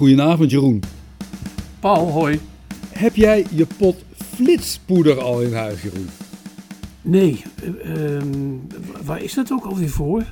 [0.00, 0.82] Goedenavond Jeroen.
[1.80, 2.40] Paul, hoi.
[2.88, 6.06] Heb jij je pot flitspoeder al in huis Jeroen?
[7.02, 8.56] Nee, eh, ehm,
[9.04, 10.24] waar is dat ook alweer voor?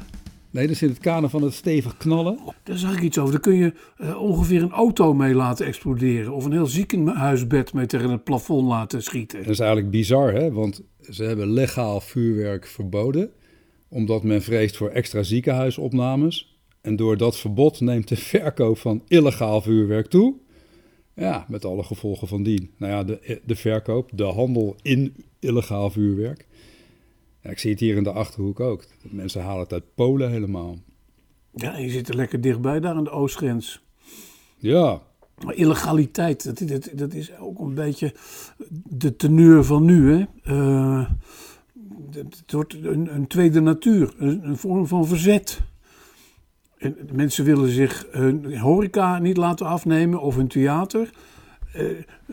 [0.50, 2.38] Nee, dat is in het kader van het stevig knallen.
[2.62, 3.32] Daar zag ik iets over.
[3.32, 6.32] Daar kun je eh, ongeveer een auto mee laten exploderen.
[6.32, 9.38] Of een heel ziekenhuisbed mee tegen het plafond laten schieten.
[9.38, 10.52] Dat is eigenlijk bizar, hè?
[10.52, 13.30] Want ze hebben legaal vuurwerk verboden.
[13.88, 16.57] Omdat men vreest voor extra ziekenhuisopnames.
[16.88, 20.34] En door dat verbod neemt de verkoop van illegaal vuurwerk toe.
[21.14, 22.70] Ja, met alle gevolgen van dien.
[22.76, 26.46] Nou ja, de, de verkoop, de handel in illegaal vuurwerk.
[27.42, 28.84] Ja, ik zie het hier in de achterhoek ook.
[29.02, 30.78] Mensen halen het uit Polen helemaal.
[31.54, 33.82] Ja, je zit er lekker dichtbij daar aan de oostgrens.
[34.58, 35.02] Ja,
[35.44, 38.14] Maar illegaliteit, dat, dat, dat is ook een beetje
[38.84, 40.12] de teneur van nu.
[40.12, 40.24] Hè?
[40.42, 41.10] Eh,
[42.10, 45.60] het wordt een, een tweede natuur, een, een vorm van verzet.
[46.78, 51.10] En mensen willen zich hun horeca niet laten afnemen of hun theater.
[51.72, 51.84] Eh,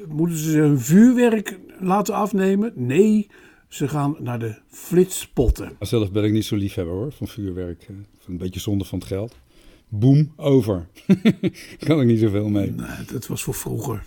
[0.08, 2.72] moeten ze hun vuurwerk laten afnemen?
[2.76, 3.28] Nee,
[3.68, 5.72] ze gaan naar de flitspotten.
[5.80, 7.82] zelf ben ik niet zo liefhebber hoor, van vuurwerk.
[7.90, 7.96] Eh,
[8.28, 9.36] Een beetje zonde van het geld.
[9.90, 10.88] Boom, over.
[11.88, 12.72] kan ik niet zoveel mee.
[12.72, 14.04] Nee, dat was voor vroeger.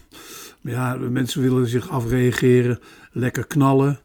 [0.60, 2.78] Maar ja, mensen willen zich afreageren,
[3.12, 3.98] lekker knallen.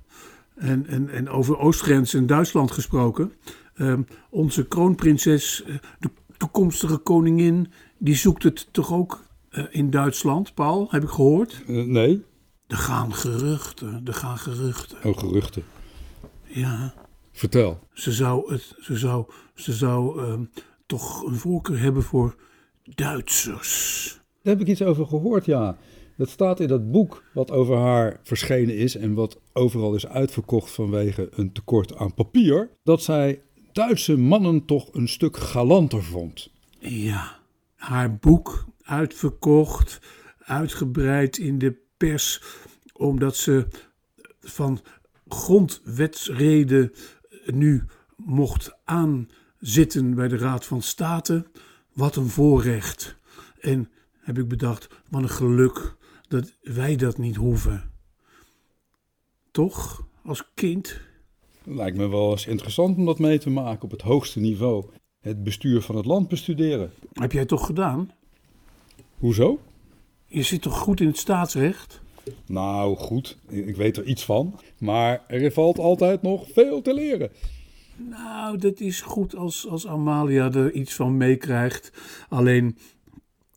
[0.56, 3.32] En, en, en over Oostgrens en Duitsland gesproken.
[3.76, 6.10] Ehm, onze kroonprinses, eh, de
[6.44, 11.64] toekomstige koningin, die zoekt het toch ook eh, in Duitsland, Paul, heb ik gehoord.
[11.68, 12.24] Eh, nee?
[12.68, 14.98] Er gaan geruchten, er gaan geruchten.
[15.04, 15.64] Oh, geruchten.
[16.44, 16.94] Ja,
[17.32, 17.80] Vertel.
[17.94, 20.44] ze zou, het, ze zou, ze zou ehm,
[20.86, 22.36] toch een voorkeur hebben voor
[22.84, 24.08] Duitsers.
[24.42, 25.78] Daar heb ik iets over gehoord, ja.
[26.18, 30.72] Dat staat in dat boek wat over haar verschenen is en wat overal is uitverkocht
[30.72, 32.70] vanwege een tekort aan papier.
[32.84, 33.42] Dat zij
[33.74, 36.52] Duitse mannen toch een stuk galanter vond.
[36.80, 37.40] Ja,
[37.76, 40.00] haar boek uitverkocht,
[40.40, 42.42] uitgebreid in de pers,
[42.94, 43.68] omdat ze
[44.40, 44.82] van
[45.28, 46.92] grondwetsreden
[47.46, 47.84] nu
[48.16, 51.46] mocht aanzitten bij de Raad van State.
[51.94, 53.16] Wat een voorrecht.
[53.60, 55.96] En heb ik bedacht, wat een geluk
[56.28, 57.92] dat wij dat niet hoeven.
[59.52, 61.00] Toch, als kind?
[61.66, 64.86] Lijkt me wel eens interessant om dat mee te maken op het hoogste niveau.
[65.20, 66.92] Het bestuur van het land bestuderen.
[67.14, 68.12] Heb jij toch gedaan?
[69.18, 69.60] Hoezo?
[70.28, 72.02] Je zit toch goed in het staatsrecht?
[72.46, 74.60] Nou, goed, ik weet er iets van.
[74.80, 77.32] Maar er valt altijd nog veel te leren.
[77.96, 81.92] Nou, dat is goed als, als Amalia er iets van meekrijgt.
[82.30, 82.78] Alleen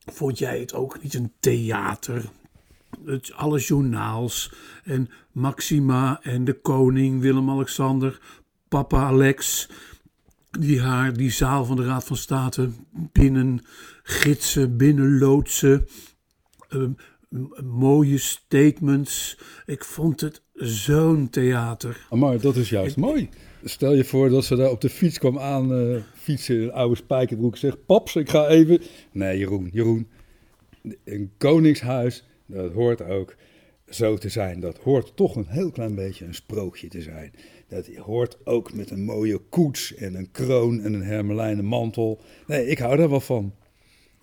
[0.06, 2.30] vond jij het ook niet een theater?
[3.04, 4.52] Het, alle journaals
[4.84, 8.20] en Maxima en de koning Willem-Alexander,
[8.68, 9.68] papa Alex,
[10.58, 12.68] die haar die zaal van de Raad van State
[13.12, 13.60] binnen
[14.02, 15.86] gidsen, binnen loodsen.
[16.68, 16.90] Ehm,
[17.64, 19.38] mooie statements.
[19.66, 22.06] Ik vond het zo'n theater.
[22.10, 23.28] Maar dat is juist mooi.
[23.64, 26.72] Stel je voor dat ze daar op de fiets kwam aan eh, fietsen in een
[26.72, 27.56] oude spijkerbroek.
[27.56, 28.80] Zegt, paps, ik ga even...
[29.12, 30.08] Nee, Jeroen, Jeroen.
[31.04, 33.34] Een koningshuis, dat hoort ook
[33.88, 34.60] zo te zijn.
[34.60, 37.32] Dat hoort toch een heel klein beetje een sprookje te zijn.
[37.68, 42.20] Dat hoort ook met een mooie koets en een kroon en een hermelijnen mantel.
[42.46, 43.52] Nee, ik hou daar wel van.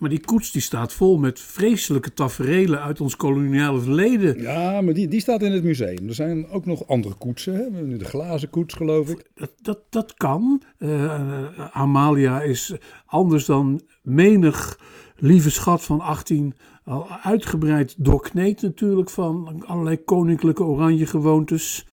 [0.04, 4.40] Maar die koets die staat vol met vreselijke taferelen uit ons koloniale verleden.
[4.40, 6.08] Ja, maar die, die staat in het museum.
[6.08, 7.54] Er zijn ook nog andere koetsen.
[7.54, 7.96] Hè?
[7.96, 9.30] De glazen koets, geloof ik.
[9.34, 10.62] Dat, dat, dat kan.
[10.78, 12.74] Eh, Amalia is
[13.06, 14.80] anders dan menig
[15.16, 16.54] lieve schat van 18
[16.84, 21.86] al uitgebreid doorkneed natuurlijk van allerlei koninklijke oranje gewoontes.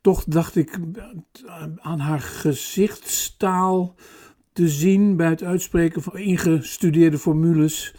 [0.00, 0.78] Toch dacht ik
[1.76, 3.94] aan haar gezichtstaal
[4.58, 7.94] te zien bij het uitspreken van ingestudeerde formules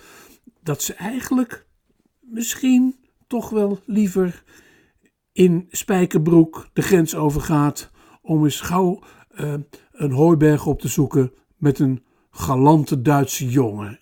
[0.63, 1.65] dat ze eigenlijk
[2.19, 2.95] misschien
[3.27, 4.43] toch wel liever
[5.31, 9.53] in Spijkerbroek de grens overgaat om eens gauw eh,
[9.91, 13.99] een hooiberg op te zoeken met een galante Duitse jongen.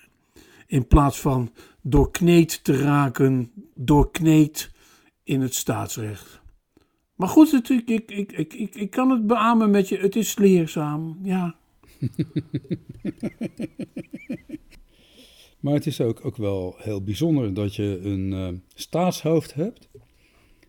[0.68, 1.52] In plaats van
[1.82, 4.72] doorkneed te raken, doorkneed
[5.24, 6.42] in het staatsrecht.
[7.16, 10.38] Maar goed, ik, ik, ik, ik, ik, ik kan het beamen met je, het is
[10.38, 11.56] leerzaam, ja.
[15.60, 19.90] Maar het is ook, ook wel heel bijzonder dat je een eh, staatshoofd hebt.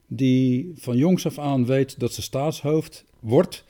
[0.07, 3.65] die van jongs af aan weet dat ze staatshoofd wordt.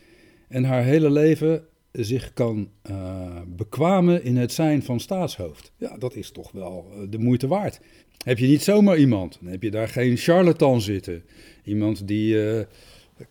[0.49, 5.73] en haar hele leven zich kan eh, bekwamen in het zijn van staatshoofd.
[5.77, 7.81] Ja, dat is toch wel eh, de moeite waard.
[8.25, 11.23] Heb je niet zomaar iemand, dan heb je daar geen charlatan zitten.
[11.65, 12.37] Iemand die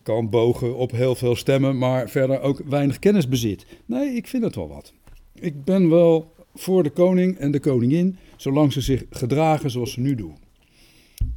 [0.03, 3.65] kan bogen op heel veel stemmen, maar verder ook weinig kennis bezit.
[3.85, 4.93] Nee, ik vind het wel wat.
[5.33, 9.99] Ik ben wel voor de koning en de koningin, zolang ze zich gedragen zoals ze
[9.99, 10.35] nu doen.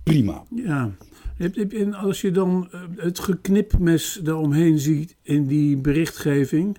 [0.02, 0.44] Prima.
[0.54, 0.90] Ja.
[1.38, 6.76] En als je dan eh, het geknipmes daaromheen ziet in die berichtgeving,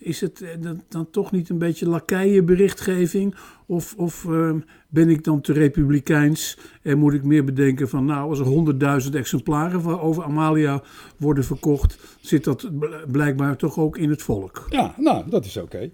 [0.00, 3.34] is het eh, dan, toch niet een beetje lakeienberichtgeving?
[3.66, 4.54] Of, of eh,
[4.88, 9.14] ben ik dan te republikeins en moet ik meer bedenken van, nou, als er honderdduizend
[9.14, 10.82] exemplaren van over Amalia
[11.16, 14.66] worden verkocht, zit dat bl- blijkbaar toch ook in het volk?
[14.70, 15.90] Ja, nou, dat is oké.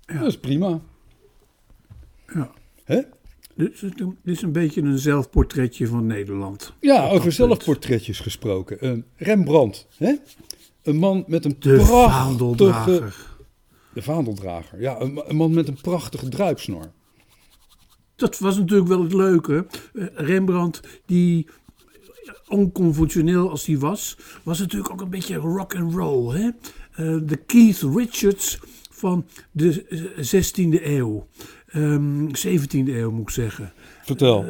[0.00, 0.18] Ja.
[0.18, 0.80] Dat is prima.
[2.34, 2.50] Ja.
[2.84, 3.00] Hè?
[3.54, 6.72] Dus het dit is een beetje een zelfportretje van Nederland.
[6.80, 8.86] Ja, over zelfportretjes gesproken.
[8.86, 10.14] Een Rembrandt, hè?
[10.84, 12.10] Een man met een De prachtige...
[12.10, 13.16] vaandeldrager.
[13.92, 15.00] De vaandeldrager, ja.
[15.00, 16.90] Een, een man met een prachtige druipsnor.
[18.16, 19.66] Dat was natuurlijk wel het leuke.
[19.94, 21.46] Eh, Rembrandt, die
[22.48, 26.34] onconventioneel als hij was, was natuurlijk ook een beetje rock and roll.
[26.34, 26.48] Hè?
[26.94, 28.60] Eh, de Keith Richards
[28.90, 31.26] van de eh, 16e eeuw.
[31.66, 33.72] Ehm 17e eeuw moet ik zeggen.
[34.02, 34.44] Vertel.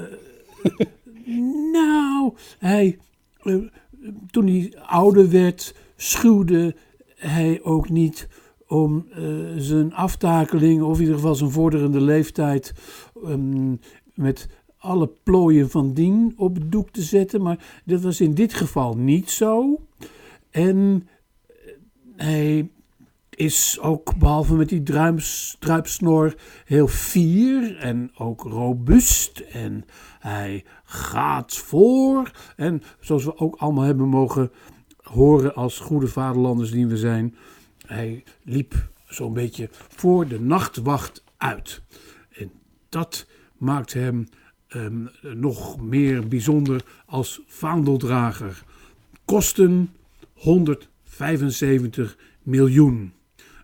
[1.72, 2.98] Nou, hij,
[3.42, 3.56] eh,
[4.30, 6.74] toen hij ouder werd, schuwde
[7.16, 8.28] hij ook niet
[8.66, 9.22] om eh,
[9.56, 12.72] zijn aftakeling, of in ieder geval zijn vorderende leeftijd,
[13.24, 13.74] ehm,
[14.14, 14.48] met
[14.78, 17.42] alle plooien van dien op doek te zetten.
[17.42, 19.80] Maar dat was in dit geval niet zo.
[20.50, 21.08] En
[21.46, 21.72] eh,
[22.16, 22.68] hij
[23.30, 24.82] is ook, behalve met die
[25.58, 29.38] druipsnor, heel fier en ook robuust.
[29.38, 29.84] En
[30.18, 32.30] hij gaat voor.
[32.56, 34.50] En zoals we ook allemaal hebben mogen
[35.14, 37.36] horen als goede vaderlanders die we zijn,
[37.86, 41.82] hij liep zo'n beetje voor de nachtwacht uit.
[42.30, 42.50] En
[42.88, 43.26] dat
[43.56, 44.28] maakt hem
[44.68, 48.62] ehm, nog meer bijzonder als vaandeldrager.
[49.24, 49.94] Kosten
[50.32, 53.12] 175 miljoen.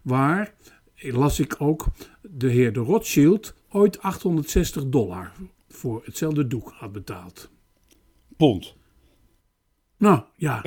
[0.02, 0.54] Waar,
[0.96, 1.86] las ik ook,
[2.20, 5.32] de heer de Rothschild ooit 860 dollar
[5.68, 7.50] voor hetzelfde doek had betaald.
[8.36, 8.78] Pond.
[10.00, 10.62] Nou ja,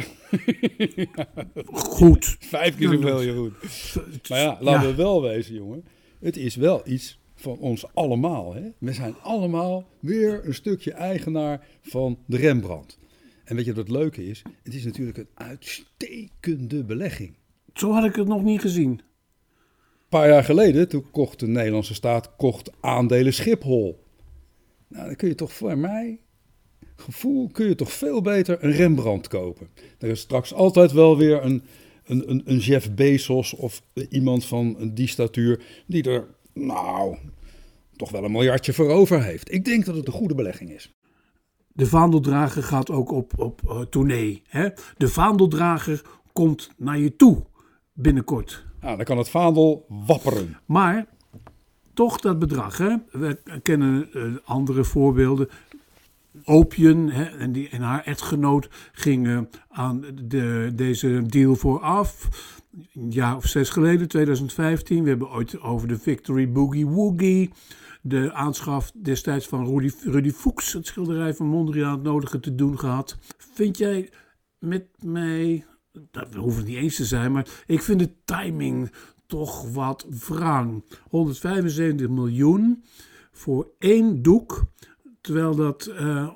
[1.74, 2.36] goed.
[2.40, 3.54] Vijf keer zoveel, dat- Jeroen.
[4.30, 4.96] Maar ja, laten Ja.
[4.96, 5.86] we wel wezen, jongen.
[6.20, 8.54] Het is wel iets van ons allemaal.
[8.54, 8.62] Hè?
[8.78, 12.98] We zijn allemaal weer een stukje eigenaar van de Rembrandt.
[13.44, 14.42] En weet je wat het leuke is?
[14.64, 17.36] Het is natuurlijk een uitstekende belegging.
[17.74, 18.90] Zo had ik het nog niet gezien.
[18.90, 19.02] Een
[20.10, 24.04] paar jaar geleden, toen kocht de Nederlandse staat kocht aandelen Schiphol.
[24.88, 26.20] Nou, dan kun je toch voor mij,
[26.95, 29.68] gevoel, kun je toch veel beter een Rembrandt kopen.
[30.00, 31.63] Er is straks altijd wel weer een,
[32.06, 37.18] een, een, een Jeff Bezos of iemand van die statuur die er, nou,
[37.95, 39.54] toch wel een miljardje voor over heeft.
[39.54, 40.94] Ik denk dat het een goede belegging is.
[41.68, 44.42] De vaandeldrager gaat ook op, op eh, tournee.
[44.48, 44.69] Hè?
[44.98, 46.01] De vaandeldrager
[46.34, 47.46] komt naar je toe
[47.94, 48.66] binnenkort.
[48.81, 50.57] Nou, dan kan het vaandel wapperen.
[50.66, 51.06] Maar
[51.94, 52.78] toch dat bedrag.
[52.78, 52.96] Hè?
[53.12, 55.50] We kennen eh, andere voorbeelden.
[56.44, 62.30] Opium hè, en, die, en haar echtgenoot gingen aan de, deze deal vooraf.
[62.94, 65.04] Een jaar of zes geleden, 2015.
[65.04, 67.52] We hebben ooit over de Victory Boogie Woogie.
[68.02, 72.80] De aanschaf destijds van Rudy, Rudy Fuchs, het schilderij van Mondriaan, het nodige te doen
[72.80, 73.18] gehad.
[73.38, 74.10] Vind jij
[74.60, 75.66] met mij,
[76.12, 78.92] dat hoeft het niet eens te zijn, maar ik vind de timing
[79.28, 80.84] toch wat wrang.
[81.10, 82.84] 175 miljoen
[83.32, 84.63] voor één doek,
[85.24, 86.30] terwijl dat eh,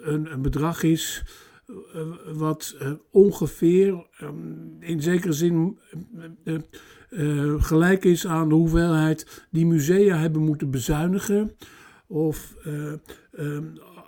[0.00, 1.24] een, een bedrag is
[1.66, 2.00] eh,
[2.32, 4.28] wat eh, ongeveer eh,
[4.80, 5.78] in zekere zin
[7.58, 11.56] gelijk is aan de hoeveelheid die musea hebben moeten bezuinigen.
[12.08, 12.98] Of eh, eh,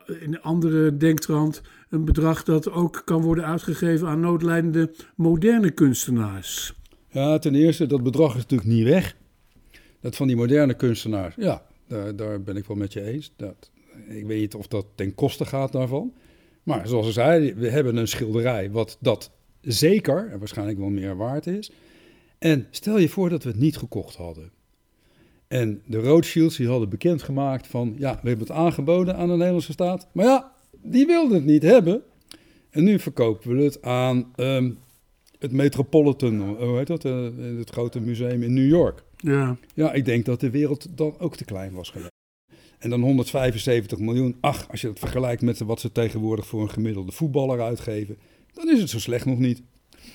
[0.06, 6.75] in een andere denktrand een bedrag dat ook kan worden uitgegeven aan noodlijdende moderne kunstenaars.
[7.08, 9.16] Ja, ten eerste, dat bedrag is natuurlijk niet weg.
[10.00, 13.32] Dat van die moderne kunstenaars, ja, daar, daar ben ik wel met je eens.
[13.37, 13.70] Dat,
[14.10, 16.12] ik weet niet of dat ten koste gaat daarvan.
[16.62, 21.16] Maar zoals ik zei, we hebben een schilderij wat dat zeker en waarschijnlijk wel meer
[21.16, 21.72] waard is.
[22.38, 24.50] En stel je voor dat we het niet gekocht hadden.
[25.48, 29.72] En de Rothschilds die hadden bekendgemaakt van, ja, we hebben het aangeboden aan de Nederlandse
[29.72, 30.08] staat.
[30.12, 30.52] Maar ja,
[30.82, 32.02] die wilden het niet hebben.
[32.70, 34.70] En nu verkopen we het aan ehm,
[35.38, 39.02] het Metropolitan, hoe heet dat, eh, het grote museum in New York.
[39.16, 42.18] Ja, Ja, ik denk dat de wereld dan ook te klein was geweest.
[42.80, 44.37] En dan 175 miljoen.
[44.40, 48.16] Ach, als je dat vergelijkt met wat ze tegenwoordig voor een gemiddelde voetballer uitgeven,
[48.52, 49.62] dan is het zo slecht nog niet.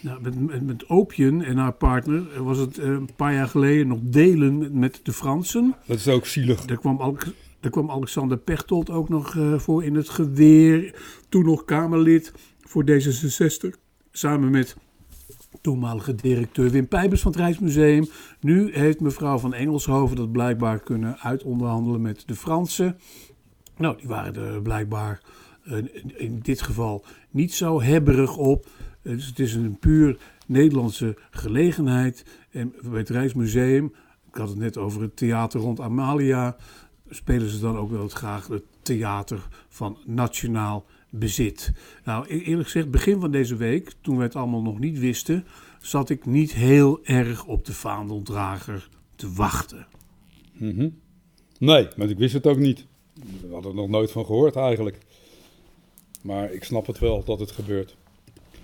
[0.02, 3.88] nou, met, met, met Opium en haar partner was het eh, een paar jaar geleden
[3.88, 5.76] nog delen met de Fransen.
[5.86, 6.66] Dat is ook zielig.
[6.66, 7.18] Daar kwam,
[7.60, 10.96] daar kwam Alexander Pechtold ook nog eh, voor in het geweer.
[11.30, 13.80] Toen nog Kamerlid voor D66.
[14.12, 14.76] Samen met
[15.62, 18.08] toenmalige directeur Wim Pijbers van het Rijksmuseum.
[18.40, 22.98] Nu heeft mevrouw van Engelshoven dat blijkbaar kunnen uitonderhandelen met de Fransen.
[23.78, 25.22] Nou, die waren er blijkbaar
[25.64, 25.78] uh,
[26.16, 28.68] in dit geval niet zo hebberig op.
[29.02, 32.26] Dus het is een puur Nederlandse gelegenheid.
[32.52, 33.94] En bij het Rijksmuseum,
[34.32, 36.56] ik had het net over het theater rond Amalia,
[37.10, 40.86] spelen ze dan ook wel graag het theater van nationaal
[41.20, 41.72] bezit.
[42.04, 45.46] Nou, e-, eerlijk gezegd, begin van deze week, toen we het allemaal nog niet wisten,
[45.82, 49.88] zat ik niet heel erg op de vaandeldrager te wachten.
[50.54, 50.90] Mhm.
[51.60, 52.86] Nee, maar ik wist het ook niet.
[53.14, 54.98] We hadden er nog nooit van gehoord eigenlijk.
[56.22, 57.96] Maar ik snap het wel dat het gebeurt.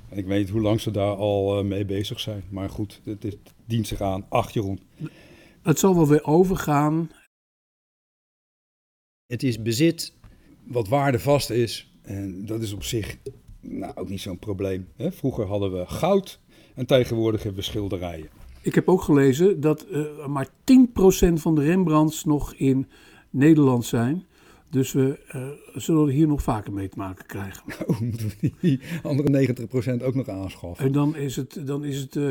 [0.09, 2.43] En ik weet niet hoe lang ze daar al uh, mee bezig zijn.
[2.49, 4.25] Maar goed, het, het dient zich aan.
[4.29, 4.79] Ach, Jeroen.
[5.61, 7.11] Het zal wel weer overgaan.
[9.25, 10.13] Het is bezit
[10.63, 11.90] wat waardevast is.
[12.01, 13.17] En dat is op zich
[13.59, 14.87] nou, ook niet zo'n probleem.
[14.95, 15.11] Hè?
[15.11, 16.39] Vroeger hadden we goud
[16.75, 18.29] en tegenwoordig hebben we schilderijen.
[18.61, 22.87] Ik heb ook gelezen dat uh, maar 10% van de Rembrandts nog in
[23.29, 24.25] Nederland zijn.
[24.69, 25.47] Dus we uh,
[25.81, 27.63] zullen hier nog vaker mee te maken krijgen.
[27.87, 29.55] Oh, moeten we die andere
[29.99, 30.85] 90% ook nog aanschaffen?
[30.85, 32.29] En dan is het, dan is het uh,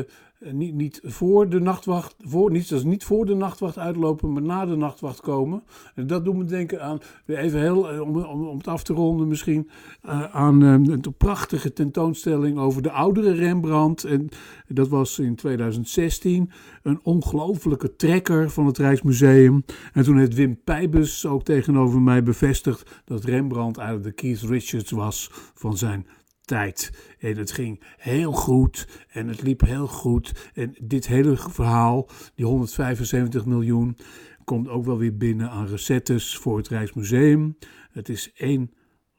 [0.51, 4.65] niet, niet voor de nachtwacht, voor, niet, dus niet voor de nachtwacht uitlopen, maar na
[4.65, 5.63] de nachtwacht komen.
[5.95, 8.93] En dat doet me denken aan, even heel, eh, om, om, om het af te
[8.93, 9.69] ronden misschien,
[10.05, 14.03] uh, aan een prachtige tentoonstelling over de oudere Rembrandt.
[14.03, 14.29] En
[14.67, 16.51] dat was in 2016
[16.83, 19.65] een ongelofelijke trekker van het Rijksmuseum.
[19.93, 24.91] En toen heeft Wim Pijbus ook tegenover mij bevestigd dat Rembrandt eigenlijk de Keith Richards
[24.91, 26.05] was van zijn
[26.51, 26.91] tijd.
[27.19, 30.49] En het ging heel goed en het liep heel goed.
[30.53, 33.97] En dit hele verhaal, die 175 miljoen,
[34.43, 37.57] komt ook wel weer binnen aan recettes voor het Rijksmuseum.
[37.91, 38.73] Het is één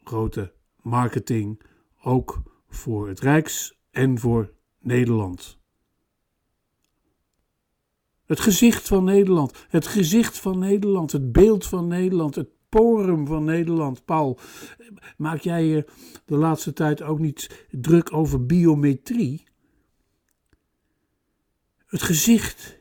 [0.04, 1.62] grote marketing,
[2.02, 5.58] ook voor het Rijks en voor Nederland.
[8.24, 12.48] Het gezicht van Nederland, het gezicht van Nederland, het beeld van Nederland, het
[12.79, 14.05] porum van Nederland.
[14.05, 14.38] Paul,
[15.17, 15.85] maak jij je
[16.25, 19.43] de laatste tijd ook niet druk over biometrie?
[21.87, 22.79] Het gezicht.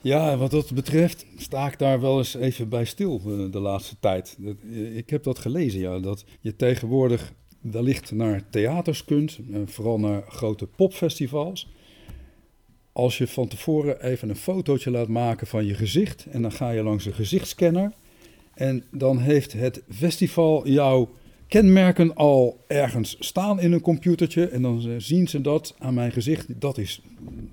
[0.00, 3.58] Ja, wat dat betreft sta ik daar wel eens even bij stil de, eh, de
[3.58, 4.38] laatste tijd.
[4.94, 10.22] Ik heb dat gelezen, ja, dat je tegenwoordig wellicht naar theaters kunt, eh, vooral naar
[10.28, 11.72] grote popfestivals.
[12.92, 16.70] Als je van tevoren even een fotootje laat maken van je gezicht en dan ga
[16.70, 17.92] je langs een gezichtscanner
[18.58, 21.08] en dan heeft het festival jouw
[21.46, 24.48] kenmerken al ergens staan in een computertje.
[24.48, 26.60] En dan zien ze dat aan mijn gezicht.
[26.60, 27.02] Dat is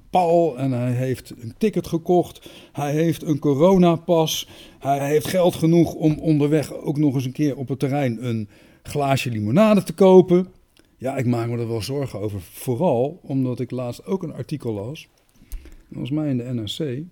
[0.09, 2.49] Paul en hij heeft een ticket gekocht.
[2.71, 4.47] Hij heeft een coronapas.
[4.79, 8.49] Hij heeft geld genoeg om onderweg ook nog eens een keer op het terrein een
[8.83, 10.47] glaasje limonade te kopen.
[10.97, 12.41] Ja, ik maak me er wel zorgen over.
[12.41, 15.07] Vooral omdat ik laatst ook een artikel las.
[15.89, 17.03] Volgens mij in de NRC.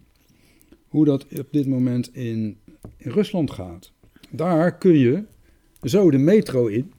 [0.87, 2.57] Hoe dat op dit moment in
[2.97, 3.91] in Rusland gaat.
[4.29, 5.23] Daar kun je
[5.81, 6.91] zo de metro in.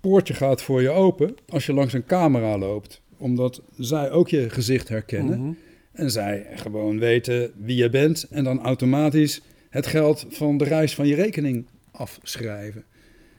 [0.00, 3.02] Poortje gaat voor je open als je langs een camera loopt.
[3.16, 5.40] Omdat zij ook je gezicht herkennen.
[5.40, 5.52] Mhm.
[5.92, 8.26] En zij gewoon weten wie je bent.
[8.30, 12.84] En dan automatisch het geld van de reis van je rekening afschrijven.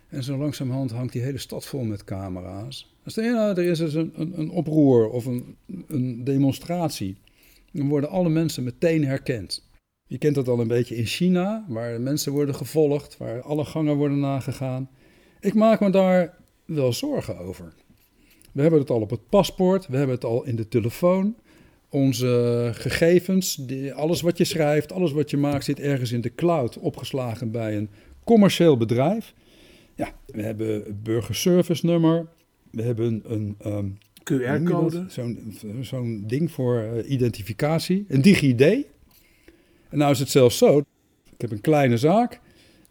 [0.07, 2.95] En zo langzamerhand hangt die hele stad vol met camera's.
[3.03, 5.55] Als er, er is dus een, een, een oproer of een,
[5.88, 7.17] een demonstratie,
[7.71, 9.69] dan worden alle mensen meteen herkend.
[10.12, 13.96] Je kent dat al een beetje in China, waar mensen worden gevolgd, waar alle gangen
[13.96, 14.89] worden nagegaan.
[15.39, 17.74] Ik maak me daar wel zorgen over.
[18.51, 21.36] We hebben het al op het paspoort, we hebben het al in de telefoon.
[21.89, 26.77] Onze gegevens, alles wat je schrijft, alles wat je maakt, zit ergens in de cloud
[26.77, 27.89] opgeslagen bij een
[28.24, 29.34] commercieel bedrijf.
[29.96, 32.27] Ja, we hebben het burgerservice nummer,
[32.72, 38.89] we hebben een, um, QR-code, zo'n zo'n ding voor uh, identificatie, een DigiD.
[39.91, 40.77] En nou is het zelfs zo,
[41.24, 42.39] ik heb een kleine zaak.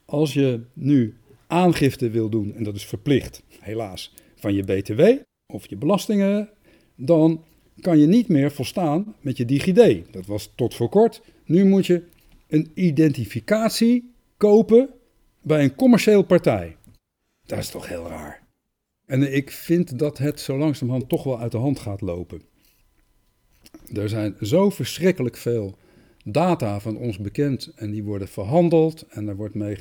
[0.05, 1.17] Als je nu
[1.47, 5.03] aangifte wil doen, en dat is verplicht, helaas, van je BTW
[5.47, 6.49] of je belastingen,
[6.95, 7.45] dan
[7.81, 10.13] kan je niet meer volstaan met je DigiD.
[10.13, 11.23] Dat was tot voor kort.
[11.45, 12.03] Nu moet je
[12.49, 14.89] een identificatie kopen
[15.43, 16.77] bij een commercieel partij.
[17.47, 18.43] Dat is toch heel raar.
[19.07, 22.43] En ik vind dat het zo langzamerhand toch wel uit de hand gaat lopen.
[23.95, 25.77] Er zijn zo verschrikkelijk veel
[26.25, 29.77] data van ons bekend en die worden verhandeld en daar wordt mee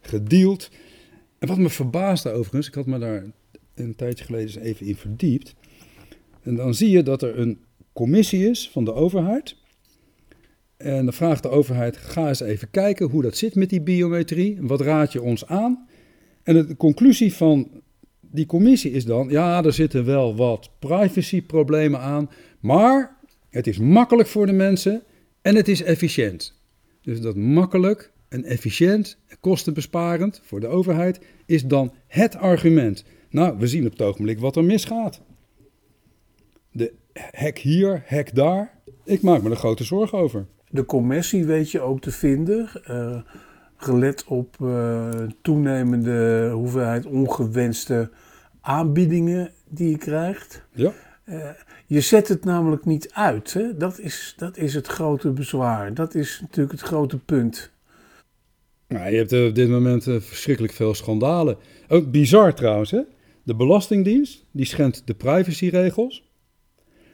[0.00, 0.70] gedeeld.
[1.38, 3.24] En wat me verbaasde overigens, ik had me daar
[3.74, 5.54] een tijdje geleden eens even in verdiept.
[6.42, 7.58] En dan zie je dat er een
[7.92, 9.56] commissie is van de overheid.
[10.76, 14.58] En dan vraagt de overheid, ga eens even kijken hoe dat zit met die biometrie.
[14.60, 15.88] Wat raad je ons aan?
[16.42, 17.70] En de conclusie van
[18.20, 23.15] die commissie is dan, ja, er zitten wel wat privacyproblemen aan, maar
[23.56, 25.02] het is makkelijk voor de mensen
[25.42, 26.54] en het is efficiënt.
[27.02, 33.04] Dus dat makkelijk en efficiënt en kostenbesparend voor de overheid is dan het argument.
[33.30, 35.20] Nou, we zien op het ogenblik wat er misgaat.
[36.72, 38.78] De hek hier, hek daar.
[39.04, 40.46] Ik maak me er grote zorgen over.
[40.70, 42.70] De commissie weet je ook te vinden.
[42.90, 43.20] Uh,
[43.76, 45.10] gelet op uh,
[45.42, 48.10] toenemende hoeveelheid ongewenste
[48.60, 50.62] aanbiedingen die je krijgt.
[50.72, 50.92] Ja.
[51.24, 51.50] Uh,
[51.86, 53.52] je zet het namelijk niet uit.
[53.52, 53.76] Hè?
[53.76, 55.94] Dat, is, dat is het grote bezwaar.
[55.94, 57.70] Dat is natuurlijk het grote punt.
[58.88, 61.56] Nou, je hebt op dit moment verschrikkelijk veel schandalen.
[61.88, 63.00] Ook bizar trouwens, hè?
[63.42, 66.30] De Belastingdienst die schendt de privacyregels.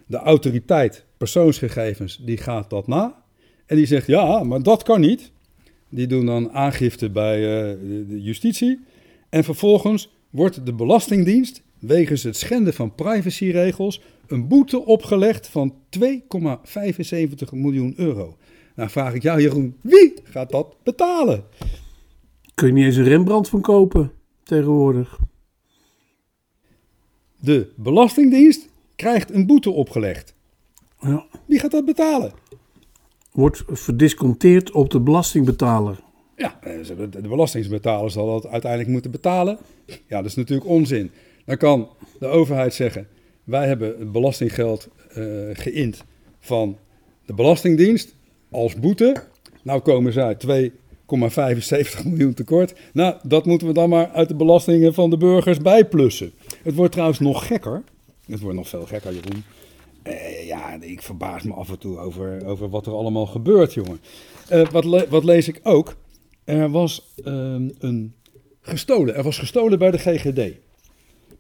[0.07, 3.23] De autoriteit persoonsgegevens die gaat dat na.
[3.67, 5.33] En die zegt ja, maar dat kan niet.
[5.89, 8.81] Die doen dan aangifte bij uh, de justitie.
[9.29, 14.01] En vervolgens wordt de Belastingdienst wegens het schenden van privacyregels
[14.33, 16.05] een boete opgelegd van 2,75
[17.51, 18.37] miljoen euro.
[18.75, 21.45] Nou vraag ik jou Jeroen, wie gaat dat betalen?
[22.55, 24.13] Kun je niet eens een Rembrandt van kopen
[24.43, 25.19] tegenwoordig?
[27.37, 30.35] De Belastingdienst krijgt een boete opgelegd.
[31.01, 31.27] Ja.
[31.47, 32.33] Wie gaat dat betalen?
[33.33, 36.01] Wordt verdisconteerd op de belastingbetaler.
[36.37, 36.59] Ja,
[37.11, 39.59] de belastingbetaler zal dat uiteindelijk moeten betalen.
[39.87, 41.11] Ja, dat is natuurlijk onzin.
[41.45, 43.09] Dan kan de overheid zeggen:
[43.45, 46.05] wij hebben belastinggeld uh, geïnd
[46.41, 46.79] van
[47.27, 48.15] de Belastingdienst
[48.51, 49.23] als boete.
[49.63, 50.37] Nou komen zij
[50.71, 52.75] 2,75 miljoen tekort.
[52.93, 56.33] Nou, dat moeten we dan maar uit de belastingen van de burgers bijplussen.
[56.63, 57.83] Het wordt trouwens nog gekker.
[58.27, 59.45] Het wordt nog veel gekker, Jeroen.
[60.07, 64.01] Uh, ja, ik verbaas me af en toe over, over wat er allemaal gebeurt, jongen.
[64.53, 65.97] Uh, wat, wat, lees ik ook?
[66.45, 68.15] Er was uh, een
[68.61, 69.15] gestolen.
[69.15, 70.55] Er was gestolen bij de GGD.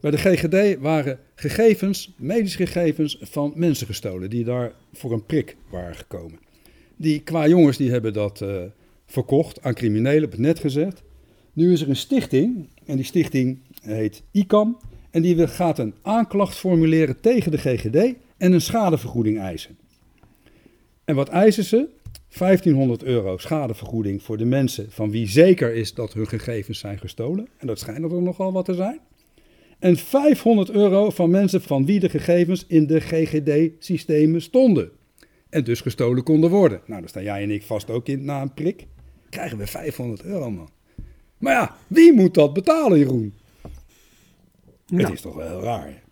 [0.02, 5.56] Bij de GGD waren gegevens, medische gegevens van mensen gestolen die daar voor een prik
[5.70, 6.38] waren gekomen.
[6.96, 8.62] Die qua jongens die hebben dat uh,
[9.06, 11.02] verkocht aan criminelen, op het net gezet.
[11.52, 14.78] Nu is er een stichting en die stichting heet ICAM.
[15.10, 19.78] En die gaat een aanklacht formuleren tegen de GGD en een schadevergoeding eisen.
[21.04, 21.88] En wat eisen ze?
[22.38, 27.48] 1500 euro schadevergoeding voor de mensen van wie zeker is dat hun gegevens zijn gestolen.
[27.58, 29.00] En dat schijnt er nogal wat te zijn.
[29.82, 34.90] En 500 euro van mensen van wie de gegevens in de GGD-systemen stonden.
[35.48, 36.80] En dus gestolen konden worden.
[36.86, 38.86] Nou, daar staan jij en ik vast ook in na een prik.
[39.30, 40.68] Krijgen we 500 euro, man.
[41.38, 43.34] Maar ja, wie moet dat betalen, Jeroen?
[44.86, 46.02] Het is toch wel heel raar.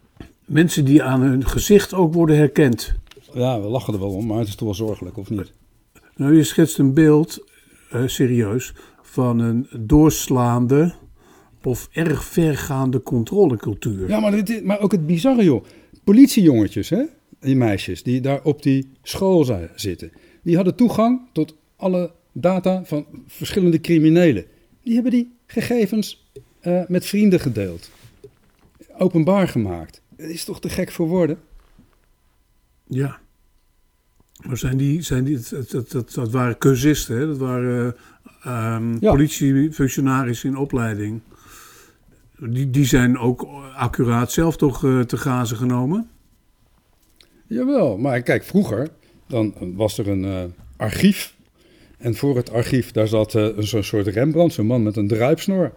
[0.44, 2.94] Mensen die aan hun gezicht ook worden herkend.
[3.32, 5.52] Ja, we lachen er wel om, maar het is toch wel zorgelijk, of niet?
[6.16, 7.44] Nou, je schetst een beeld,
[7.92, 10.94] uh, serieus, van een doorslaande
[11.66, 14.08] of erg vergaande controlecultuur.
[14.08, 15.64] Ja, maar, dit, maar ook het bizarre, joh.
[16.04, 17.02] Politiejongetjes, hè?
[17.40, 23.06] die meisjes die daar op die school zitten, die hadden toegang tot alle data van
[23.26, 24.44] verschillende criminelen.
[24.82, 26.30] Die hebben die gegevens
[26.62, 27.90] uh, met vrienden gedeeld
[29.00, 30.00] openbaar gemaakt.
[30.16, 31.38] Het is toch te gek voor woorden?
[32.86, 33.20] Ja.
[34.46, 37.26] Maar zijn die, zijn die dat, dat, dat, waren cursisten, hè?
[37.26, 37.94] dat waren
[38.46, 39.10] uh, um, ja.
[39.10, 41.20] politiefunctionarissen in opleiding.
[42.40, 46.08] Die, die zijn ook accuraat zelf toch uh, te gazen genomen?
[47.46, 48.88] Jawel, maar kijk, vroeger
[49.30, 50.42] dan was er een uh,
[50.76, 51.34] archief.
[51.98, 55.72] En voor het archief daar zat uh, zo'n soort Rembrandt, zo'n man met een druipsnor.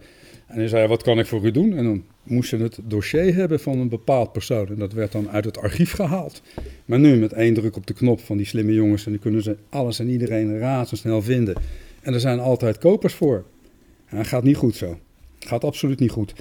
[0.48, 1.74] En hij zei, wat kan ik voor u doen?
[1.74, 4.68] En dan moest je het dossier hebben van een bepaald persoon.
[4.68, 6.42] En dat werd dan uit het archief gehaald.
[6.86, 9.06] Maar nu met één druk op de knop van die slimme jongens...
[9.06, 11.56] en dan kunnen ze alles en iedereen razendsnel vinden.
[12.02, 13.44] En er zijn altijd kopers voor.
[14.06, 15.00] En dat gaat niet goed zo.
[15.40, 16.34] Gaat absoluut niet goed.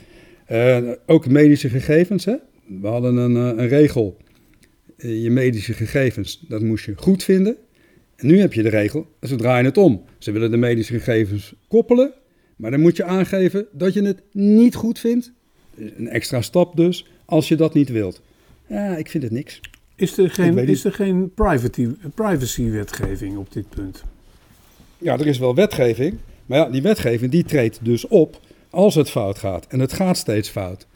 [0.53, 2.37] Uh, ook medische gegevens, hè?
[2.81, 4.17] We hadden een, uh, een regel.
[4.97, 7.57] Uh, je medische gegevens, dat moest je goed vinden.
[8.17, 10.03] En nu heb je de regel, ze draaien het om.
[10.19, 12.13] Ze willen de medische gegevens koppelen...
[12.63, 15.33] Maar dan moet je aangeven dat je het niet goed vindt.
[15.77, 18.23] Een extra stap dus, als je dat niet wilt.
[18.67, 19.61] Ja, ik vind het niks.
[19.97, 21.33] Is er geen, is er geen
[22.15, 24.05] privacy-wetgeving op dit punt?
[24.99, 26.17] Ja, er is wel wetgeving.
[26.47, 28.41] Maar ja, die wetgeving die treedt dus op
[28.73, 29.67] als het fout gaat.
[29.67, 30.87] En het gaat steeds fout.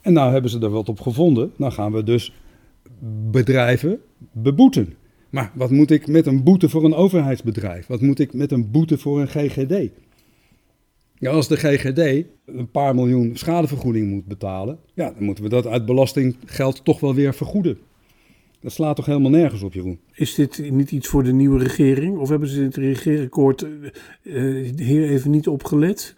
[0.00, 1.52] En nou hebben ze er wat op gevonden.
[1.56, 2.32] Dan gaan we dus
[3.30, 4.00] bedrijven
[4.32, 4.94] beboeten.
[5.30, 7.86] Maar wat moet ik met een boete voor een overheidsbedrijf?
[7.86, 9.90] Wat moet ik met een boete voor een GGD?
[11.18, 15.66] Ja, als de GGD een paar miljoen schadevergoeding moet betalen, ja, dan moeten we dat
[15.66, 17.78] uit belastinggeld toch wel weer vergoeden.
[18.60, 20.00] Dat slaat toch helemaal nergens op, Jeroen?
[20.12, 22.18] Is dit niet iets voor de nieuwe regering?
[22.18, 23.66] Of hebben ze in het regeerakkoord
[24.22, 26.14] uh, hier even niet opgelet?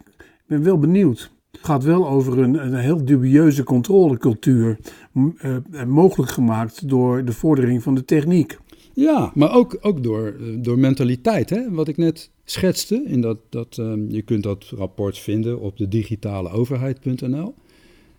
[0.49, 1.31] Ben wel benieuwd.
[1.51, 4.79] Het gaat wel over een, een heel dubieuze controlecultuur,
[5.13, 5.57] uh,
[5.87, 8.57] mogelijk gemaakt door de vordering van de techniek.
[8.93, 11.49] Ja, maar ook, ook door, door mentaliteit.
[11.49, 11.71] Hè?
[11.71, 15.87] Wat ik net schetste, in dat, dat, um, je kunt dat rapport vinden op de
[15.87, 17.53] digitaleoverheid.nl.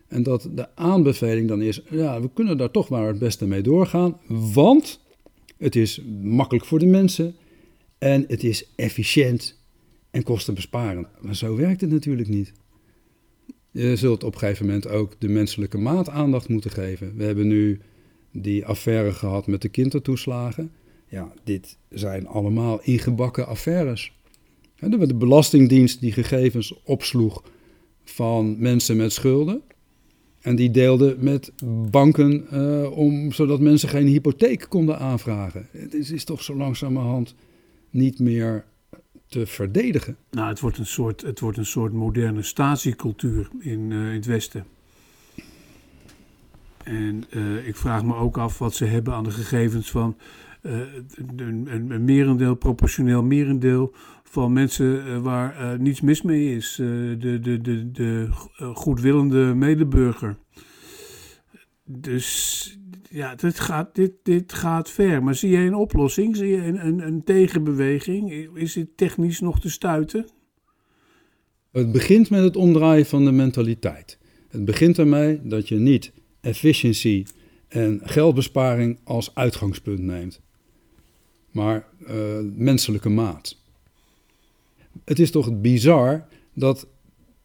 [0.09, 3.63] En dat de aanbeveling dan is, ja, we kunnen daar toch maar het beste mee
[3.63, 4.17] doorgaan,
[4.53, 5.01] want
[5.59, 7.35] het is makkelijk voor de mensen
[7.99, 9.60] en het is efficiënt
[10.11, 11.07] en kostenbesparend.
[11.21, 12.53] Maar zo werkt het natuurlijk niet.
[13.71, 17.17] Je zult op een gegeven moment ook de menselijke maat aandacht moeten geven.
[17.17, 17.81] We hebben nu
[18.33, 20.71] die affaire gehad met de kindertoeslagen.
[21.09, 24.13] Ja, dit zijn allemaal ingebakken affaires.
[24.79, 27.43] De Belastingdienst die gegevens opsloeg
[28.05, 29.63] van mensen met schulden.
[30.41, 31.53] En die deelde met
[31.91, 35.67] banken uh, om, zodat mensen geen hypotheek konden aanvragen.
[35.71, 37.35] Het is, is, toch zo langzamerhand
[37.91, 38.65] niet meer
[39.31, 40.17] te verdedigen.
[40.31, 44.27] Nou, het wordt een soort, het wordt een soort moderne statiecultuur in, uh, in het
[44.27, 44.65] Westen.
[46.85, 50.17] En uh, ik vraag me ook af wat ze hebben aan de gegevens van
[50.61, 51.05] een,
[51.37, 56.75] een, een, merendeel, proportioneel merendeel van mensen waar niets mis mee is.
[56.77, 58.29] de, de, de, de
[58.75, 60.37] goedwillende medeburger.
[61.85, 62.80] Dus
[63.13, 65.23] ja, dit gaat, dit, dit gaat ver.
[65.23, 66.37] Maar zie je een oplossing?
[66.37, 68.49] Zie je een, een, een tegenbeweging?
[68.55, 70.27] Is dit technisch nog te stuiten?
[71.73, 74.19] Het begint met het omdraaien van de mentaliteit.
[74.49, 77.27] Het begint ermee dat je niet efficiëntie
[77.69, 80.41] en geldbesparing als uitgangspunt neemt,
[81.51, 82.15] maar uh,
[82.55, 83.57] menselijke maat.
[85.05, 86.89] Het is toch bizar dat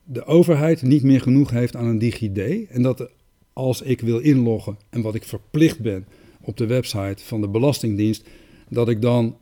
[0.04, 3.12] de overheid niet meer genoeg heeft aan een DigiD en dat
[3.55, 6.05] als ik wil inloggen en wat ik verplicht ben
[6.41, 8.27] op de website van de Belastingdienst,
[8.69, 9.37] dat ik dan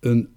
[0.00, 0.28] een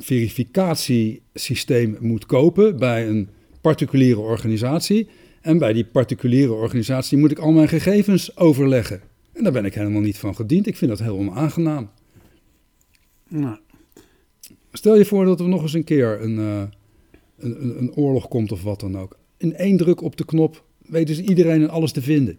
[0.00, 3.28] verificatiesysteem moet kopen bij een
[3.60, 5.08] particuliere organisatie.
[5.40, 9.00] En bij die particuliere organisatie moet ik al mijn gegevens overleggen.
[9.32, 10.66] En daar ben ik helemaal niet van gediend.
[10.66, 11.90] Ik vind dat heel onaangenaam.
[13.28, 13.56] Nou.
[14.72, 16.62] Stel je voor dat er nog eens een keer een, uh,
[17.38, 19.18] een, een oorlog komt of wat dan ook.
[19.36, 22.38] In één druk op de knop weten ze iedereen en alles te vinden.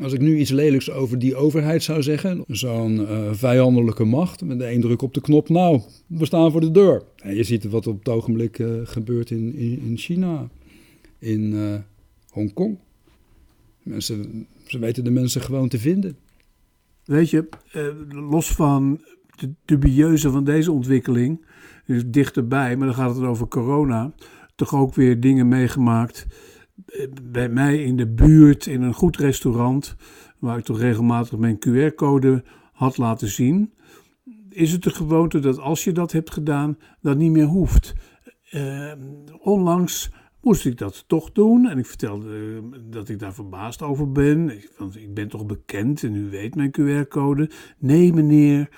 [0.00, 4.58] Als ik nu iets lelijks over die overheid zou zeggen, zo'n uh, vijandelijke macht, met
[4.58, 7.02] de één druk op de knop, nou, we staan voor de deur.
[7.16, 10.48] En je ziet wat op het ogenblik uh, gebeurt in, in, in, China,
[11.18, 11.74] in uh,
[12.28, 12.78] Hongkong.
[13.82, 16.16] Mensen, ze weten de mensen gewoon te vinden.
[17.04, 17.48] Weet je,
[18.08, 19.00] los van
[19.36, 21.44] de dubieuze van deze ontwikkeling,
[21.86, 24.12] is dichterbij, maar dan gaat het over corona,
[24.54, 26.26] toch ook weer dingen meegemaakt
[27.22, 29.96] bij mij in de buurt in een goed restaurant,
[30.38, 33.72] waar ik toch regelmatig mijn QR-code had laten zien,
[34.48, 37.94] is het de gewoonte dat als je dat hebt gedaan, dat niet meer hoeft.
[38.50, 38.92] Uh,
[39.38, 44.12] onlangs moest ik dat toch doen en ik vertelde uh, dat ik daar verbaasd over
[44.12, 44.62] ben.
[44.78, 47.50] Want ik ben toch bekend en u weet mijn QR-code.
[47.78, 48.68] Nee, meneer,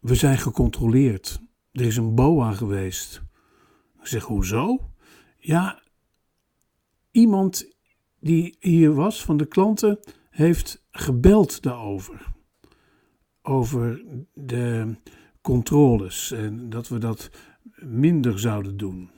[0.00, 1.40] we zijn gecontroleerd.
[1.72, 3.22] Er is een BOA geweest.
[4.00, 4.90] Ik zeg, hoezo?
[5.38, 5.82] Ja,
[7.14, 7.68] iemand
[8.20, 9.98] die hier was van de klanten
[10.30, 12.32] heeft gebeld daarover.
[13.42, 14.96] Over de
[15.40, 17.30] controles en dat we dat
[17.76, 19.10] minder zouden doen.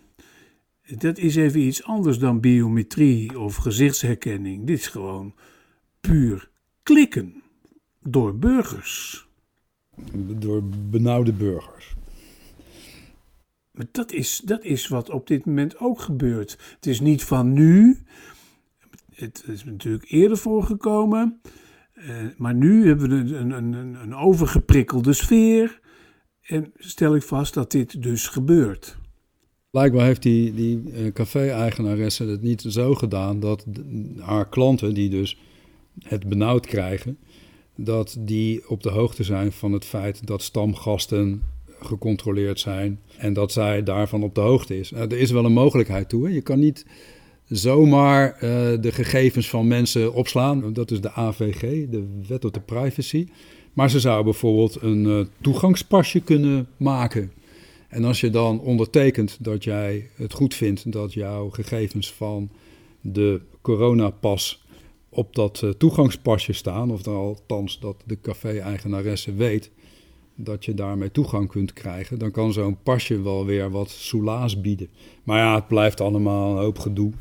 [0.99, 4.67] Dat is even iets anders dan biometrie of gezichtsherkenning.
[4.67, 5.35] Dit is gewoon
[6.01, 6.51] puur
[6.83, 7.43] klikken
[8.03, 9.27] door burgers.
[10.15, 11.95] Door benauwde burgers.
[13.77, 16.59] Maar dat is, dat is wat op dit moment ook gebeurt.
[16.75, 17.99] Het is niet van nu.
[19.15, 21.41] Het is natuurlijk eerder voorgekomen.
[21.95, 25.81] Uh, maar nu hebben we een, een, een, overgeprikkelde sfeer.
[26.43, 28.97] En stel ik vast dat dit dus gebeurt.
[29.71, 33.67] Blijkbaar heeft die, die uh, café-eigenaresse het niet zo gedaan dat
[34.19, 35.39] haar klanten, die dus
[35.99, 37.19] het benauwd krijgen,
[37.77, 41.43] dat die op de hoogte zijn van het feit dat stamgasten
[41.81, 44.91] gecontroleerd zijn en dat zij daarvan op de hoogte is.
[44.91, 46.27] Nou, er is wel een mogelijkheid toe.
[46.27, 46.35] Hè?
[46.35, 46.87] Je kan niet
[47.49, 48.41] zomaar uh,
[48.81, 50.73] de gegevens van mensen opslaan.
[50.73, 53.27] Dat is de AVG, de Wet op de Privacy.
[53.73, 57.33] Maar ze zou bijvoorbeeld een uh, toegangspasje kunnen maken.
[57.89, 62.51] En als je dan ondertekent dat jij het goed vindt dat jouw gegevens van
[63.01, 64.65] de coronapas
[65.09, 69.71] op dat uh, toegangspasje staan, of dan althans dat de café-eigenaresse weet
[70.37, 74.89] dat je daarmee toegang kunt krijgen, dan kan zo'n pasje wel weer wat soelaas bieden.
[75.23, 77.13] Maar ja, het blijft allemaal een hoop gedoe.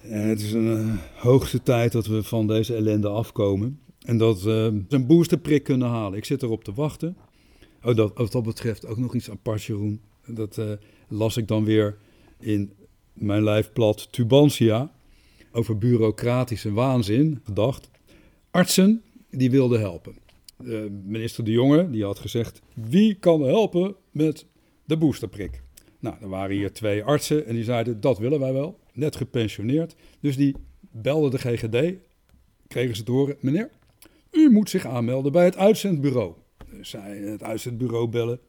[0.00, 3.80] En het is een uh, hoogste tijd dat we van deze ellende afkomen.
[4.04, 6.18] En dat we een boosterprik kunnen halen.
[6.18, 7.16] Ik zit erop te wachten.
[7.82, 10.00] Oh, dat, wat dat betreft ook nog iets apart, Jeroen.
[10.26, 10.70] Dat uh,
[11.08, 11.96] las ik dan weer
[12.38, 12.72] in
[13.12, 14.92] mijn lijfblad Tubantia,
[15.52, 17.90] over bureaucratische waanzin gedacht.
[18.50, 20.25] Artsen die wilden helpen.
[21.04, 24.46] Minister De Jonge die had gezegd: wie kan helpen met
[24.84, 25.62] de boosterprik?
[25.98, 29.96] Nou, er waren hier twee artsen en die zeiden: dat willen wij wel, net gepensioneerd.
[30.20, 31.94] Dus die belden de GGD,
[32.68, 33.70] kregen ze te horen: meneer,
[34.30, 36.34] u moet zich aanmelden bij het uitzendbureau.
[36.70, 38.40] Dus zij het uitzendbureau bellen.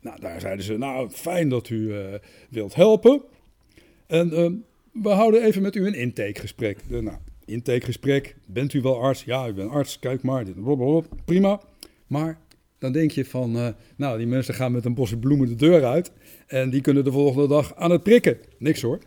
[0.00, 2.14] Nou, daar zeiden ze: nou, fijn dat u uh,
[2.50, 3.22] wilt helpen.
[4.06, 4.50] En uh,
[5.02, 6.78] we houden even met u een intakegesprek.
[6.88, 7.16] De, nou,
[7.50, 8.36] intakegesprek.
[8.46, 9.24] Bent u wel arts?
[9.24, 9.98] Ja, ik ben arts.
[9.98, 10.44] Kijk maar.
[11.24, 11.60] Prima.
[12.06, 12.38] Maar
[12.78, 15.84] dan denk je van, uh, nou, die mensen gaan met een bosje bloemen de deur
[15.84, 16.12] uit.
[16.46, 18.38] En die kunnen de volgende dag aan het prikken.
[18.58, 18.98] Niks hoor.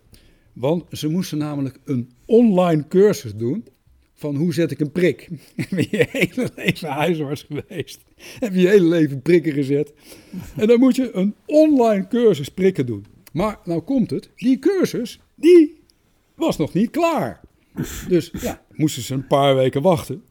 [0.54, 3.66] Want ze moesten namelijk een online cursus doen
[4.14, 5.30] van hoe zet ik een prik.
[5.56, 8.02] Heb je hele leven huisarts geweest?
[8.40, 9.94] Heb je hele leven prikken gezet?
[10.58, 13.06] En dan moet je een online cursus prikken doen.
[13.32, 15.82] Maar nou komt het, die cursus, die
[16.36, 17.42] was nog niet klaar.
[18.08, 20.24] Dus ja, moesten ze een paar weken wachten.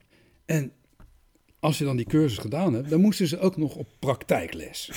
[0.45, 0.73] En
[1.61, 4.91] als je dan die cursus gedaan hebt, dan moesten ze ook nog op praktijkles.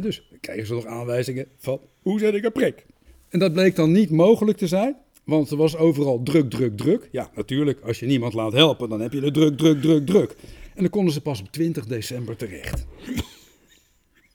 [0.00, 2.86] dus kregen ze nog aanwijzingen van hoe zet ik een prik.
[3.28, 7.08] En dat bleek dan niet mogelijk te zijn, want er was overal druk, druk, druk.
[7.12, 10.36] Ja, natuurlijk, als je niemand laat helpen, dan heb je de druk, druk, druk, druk.
[10.74, 12.86] En dan konden ze pas op 20 december terecht.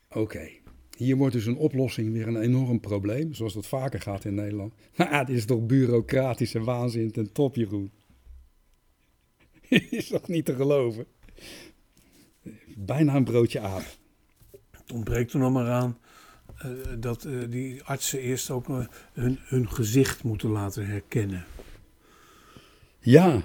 [0.10, 0.50] Oké,
[0.98, 4.74] hier wordt dus een oplossing weer een enorm probleem, zoals dat vaker gaat in Nederland.
[4.98, 7.92] Maar dit is toch bureaucratische waanzin ten top, Jeroen.
[9.70, 11.06] is toch niet te geloven?
[12.76, 13.84] Bijna een broodje aap.
[14.72, 15.98] Het ontbreekt er nog maar aan
[16.66, 21.46] uh, dat uh, die artsen eerst ook uh, hun, hun gezicht moeten laten herkennen.
[23.00, 23.42] Ja.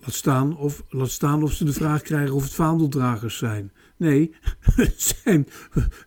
[0.00, 3.72] Laat staan, of, laat staan of ze de vraag krijgen of het vaandeldragers zijn.
[3.98, 5.46] Nee, het zijn,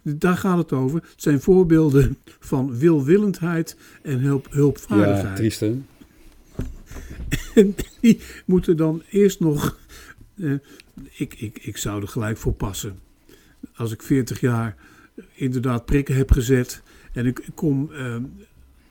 [0.04, 1.02] daar gaat het over.
[1.02, 5.24] Het zijn voorbeelden van wilwillendheid en hulp, hulpvaardigheid.
[5.24, 5.82] Ja, triest hè?
[7.56, 9.80] En die moeten dan eerst nog.
[10.36, 10.54] Uh,
[11.12, 13.00] ik, ik, ik zou er gelijk voor passen.
[13.76, 14.76] Als ik 40 jaar
[15.34, 16.82] inderdaad prikken heb gezet.
[17.14, 18.16] en ik kom uh,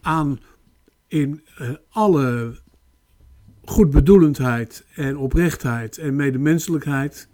[0.01, 0.41] aan
[1.07, 2.55] in uh, alle
[3.65, 7.29] goedbedoelendheid en oprechtheid en medemenselijkheid.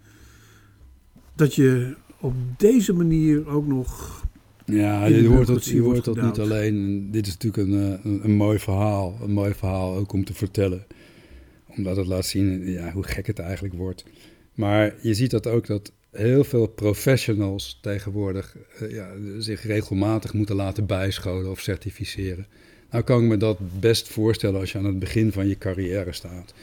[1.37, 4.21] Dat je op deze manier ook nog.
[4.65, 7.07] Ja, je hoort, dat, je hoort dat niet alleen.
[7.11, 9.17] Dit is natuurlijk een, een, een mooi verhaal.
[9.21, 10.85] Een mooi verhaal ook om te vertellen
[11.77, 14.03] omdat het laat zien ja, hoe gek het eigenlijk wordt.
[14.53, 20.55] Maar je ziet dat ook dat heel veel professionals tegenwoordig uh, ja, zich regelmatig moeten
[20.55, 22.47] laten bijscholen of certificeren.
[22.91, 26.13] Nou kan ik me dat best voorstellen als je aan het begin van je carrière
[26.13, 26.53] staat.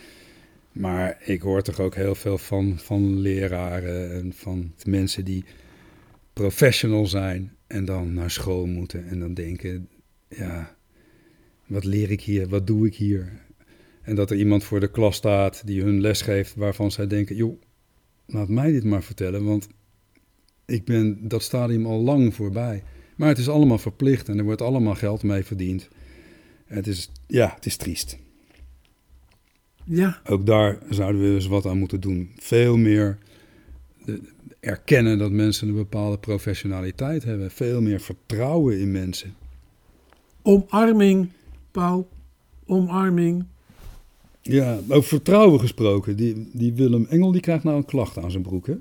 [0.74, 5.44] Maar ik hoor toch ook heel veel van, van leraren en van mensen die
[6.32, 9.88] professional zijn en dan naar school moeten en dan denken,
[10.28, 10.76] ja,
[11.66, 13.42] wat leer ik hier, wat doe ik hier?
[14.02, 17.36] En dat er iemand voor de klas staat die hun les geeft waarvan zij denken,
[17.36, 17.62] joh,
[18.26, 19.68] laat mij dit maar vertellen, want
[20.64, 22.82] ik ben dat stadium al lang voorbij.
[23.16, 25.88] Maar het is allemaal verplicht en er wordt allemaal geld mee verdiend.
[26.64, 28.18] Het is, ja, het is triest.
[29.84, 30.20] Ja.
[30.26, 32.30] Ook daar zouden we eens wat aan moeten doen.
[32.36, 33.18] Veel meer
[34.60, 37.50] erkennen dat mensen een bepaalde professionaliteit hebben.
[37.50, 39.34] Veel meer vertrouwen in mensen.
[40.42, 41.28] Omarming,
[41.70, 42.08] Paul.
[42.66, 43.44] Omarming.
[44.42, 46.16] Ja, over vertrouwen gesproken.
[46.16, 48.74] Die, die Willem Engel die krijgt nou een klacht aan zijn broek, hè?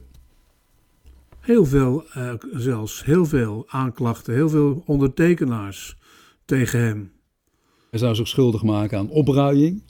[1.40, 5.98] Heel veel, uh, zelfs heel veel aanklachten, heel veel ondertekenaars
[6.46, 7.12] tegen hem.
[7.90, 9.84] Hij zou zich schuldig maken aan opruiing,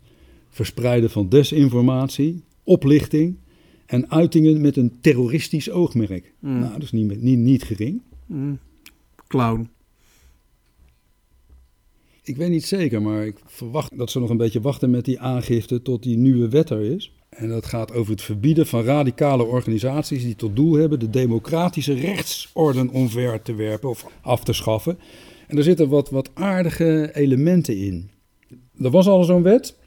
[0.54, 3.38] verspreiden van desinformatie, oplichting
[3.86, 6.34] en uitingen met een terroristisch oogmerk.
[6.40, 6.60] Mm.
[6.60, 8.02] Nou, dat is niet, niet, niet gering.
[8.26, 8.60] Mm.
[9.28, 9.70] Clown.
[12.24, 15.20] Ik weet niet zeker, maar ik verwacht dat ze nog een beetje wachten met die
[15.20, 17.14] aangifte tot die nieuwe wet er is.
[17.30, 21.94] En dat gaat over het verbieden van radicale organisaties die tot doel hebben de democratische
[21.94, 24.98] rechtsorde omver te werpen of af te schaffen.
[25.48, 28.10] En er zitten wat, wat aardige elementen in.
[28.80, 29.78] Er was al zo'n wet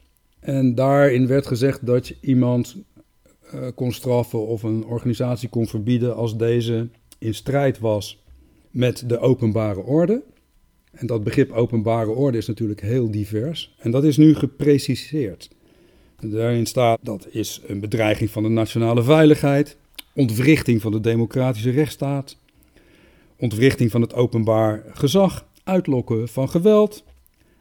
[0.47, 2.75] en daarin werd gezegd dat je iemand
[3.53, 8.23] uh, kon straffen of een organisatie kon verbieden als deze in strijd was
[8.71, 10.23] met de openbare orde.
[10.91, 13.75] En dat begrip openbare orde is natuurlijk heel divers.
[13.79, 15.49] En dat is nu gepreciseerd.
[16.19, 19.77] Daarin staat dat is een bedreiging van de nationale veiligheid,
[20.15, 22.37] ontwrichting van de democratische rechtsstaat,
[23.37, 27.03] ontwrichting van het openbaar gezag, uitlokken van geweld,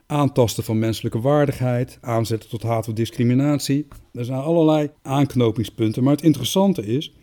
[0.07, 3.87] aantasten van menselijke waardigheid, aanzetten tot haat of discriminatie.
[4.13, 6.03] Er zijn allerlei aanknopingspunten.
[6.03, 7.15] Maar het interessante is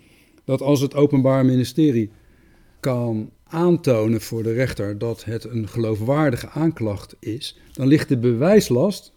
[0.45, 2.11] dat als het Openbaar Ministerie
[2.79, 9.13] kan aantonen voor de rechter dat het een geloofwaardige aanklacht is, dan ligt de bewijslast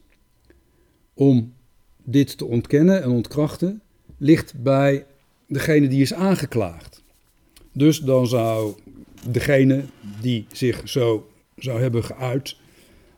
[1.15, 1.55] om
[2.05, 3.83] dit te ontkennen en ontkrachten,
[4.19, 5.07] ligt bij
[5.47, 7.03] degene die is aangeklaagd.
[7.73, 8.75] Dus dan zou
[9.31, 9.85] degene
[10.21, 12.57] die zich zo zou hebben geuit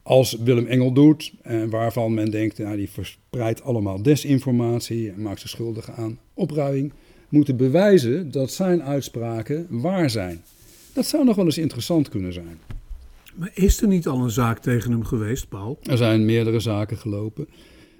[0.08, 5.40] als Willem Engel doet, en waarvan men denkt, nou, die verspreidt allemaal desinformatie en maakt
[5.40, 6.92] zich schuldig aan opruiing,
[7.28, 10.42] moeten bewijzen dat zijn uitspraken waar zijn.
[10.92, 12.58] Dat zou nog wel eens interessant kunnen zijn.
[13.34, 15.78] Maar is er niet al een zaak tegen hem geweest, Paul?
[15.82, 17.48] Er zijn meerdere zaken gelopen.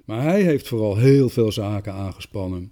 [0.05, 2.71] Maar hij heeft vooral heel veel zaken aangespannen.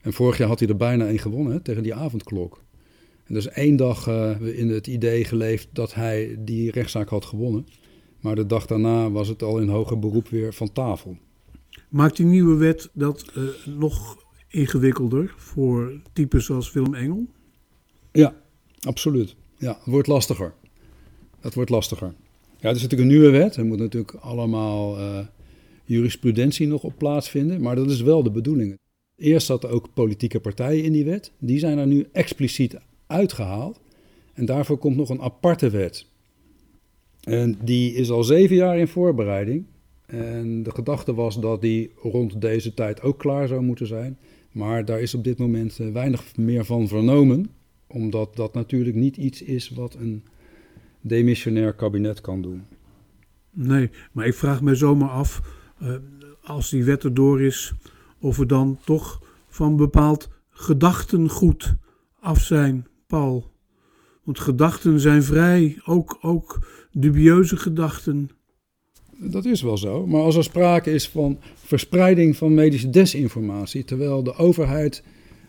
[0.00, 2.62] En vorig jaar had hij er bijna één gewonnen hè, tegen die avondklok.
[3.26, 7.66] En dus één dag uh, in het idee geleefd dat hij die rechtszaak had gewonnen.
[8.22, 11.16] Maar de dag daarna was het al in hoger beroep weer van tafel.
[11.88, 13.44] Maakt die nieuwe wet dat uh,
[13.76, 17.26] nog ingewikkelder voor types zoals Willem Engel?
[18.12, 18.34] Ja,
[18.80, 19.36] absoluut.
[19.58, 20.54] Ja, het wordt lastiger.
[21.40, 22.14] Het wordt lastiger.
[22.58, 23.56] Ja, het is natuurlijk een nieuwe wet.
[23.56, 25.18] Er moet natuurlijk allemaal uh,
[25.84, 27.60] jurisprudentie nog op plaatsvinden.
[27.60, 28.78] Maar dat is wel de bedoeling.
[29.16, 31.32] Eerst zaten ook politieke partijen in die wet.
[31.38, 33.80] Die zijn er nu expliciet uitgehaald.
[34.34, 36.06] En daarvoor komt nog een aparte wet.
[37.22, 39.64] En die is al zeven jaar in voorbereiding.
[40.06, 44.18] En de gedachte was dat die rond deze tijd ook klaar zou moeten zijn.
[44.52, 47.50] Maar daar is op dit moment eh, weinig meer van vernomen.
[47.86, 50.22] Omdat dat natuurlijk niet iets is wat een
[51.00, 52.62] demissionair kabinet kan doen.
[53.50, 55.40] Nee, maar ik vraag me zomaar af,
[55.82, 55.94] uh,
[56.42, 57.74] als die wet erdoor is,
[58.20, 61.76] of we dan toch van bepaald gedachtengoed
[62.20, 63.51] af zijn, Paul.
[64.22, 68.30] Want gedachten zijn vrij, ook, ook dubieuze gedachten.
[69.18, 74.22] Dat is wel zo, maar als er sprake is van verspreiding van medische desinformatie, terwijl
[74.22, 75.02] de overheid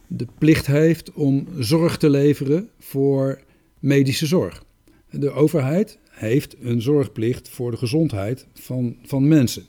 [0.07, 3.41] de plicht heeft om zorg te leveren voor
[3.79, 4.63] medische zorg.
[5.09, 9.63] De overheid heeft een zorgplicht voor de gezondheid van, van mensen.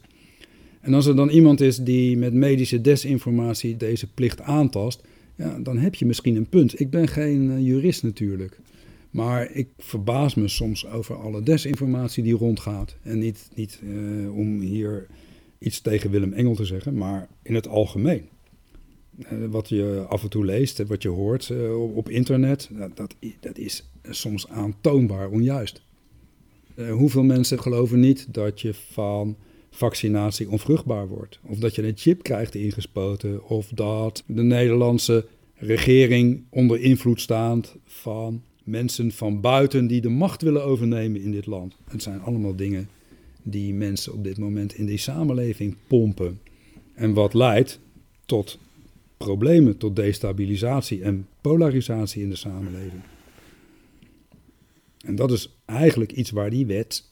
[0.80, 5.02] En als er dan iemand is die met medische desinformatie deze plicht aantast,
[5.36, 6.80] ja, dan heb je misschien een punt.
[6.80, 8.60] Ik ben geen uh, jurist natuurlijk.
[9.14, 12.96] Maar ik verbaas me soms over alle desinformatie die rondgaat.
[13.03, 15.07] En niet, niet uh, om hier
[15.59, 18.29] iets tegen Willem Engel te zeggen, maar in het algemeen.
[19.18, 23.14] Uh, wat je af en toe leest, wat je hoort op, op, internet, dat, dat,
[23.40, 25.83] dat, is soms aantoonbaar onjuist.
[26.90, 29.37] hoeveel mensen geloven niet dat je van
[29.70, 31.40] vaccinatie onvruchtbaar wordt.
[31.42, 33.48] Of dat je een chip krijgt ingespoten.
[33.48, 40.42] Of dat de Nederlandse regering onder invloed staat van mensen van buiten die de macht
[40.42, 41.77] willen overnemen in dit land.
[41.85, 42.88] Het zijn allemaal dingen
[43.42, 46.40] die mensen op dit moment in die samenleving pompen.
[46.94, 47.81] En wat leidt
[48.27, 48.59] tot
[49.16, 53.03] problemen, tot destabilisatie en polarisatie in de samenleving.
[55.05, 57.09] En dat is eigenlijk iets waar die wet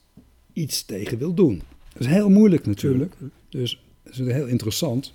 [0.52, 1.62] iets tegen wil doen.
[1.92, 3.14] Dat is heel moeilijk natuurlijk.
[3.48, 5.14] Dus het is heel interessant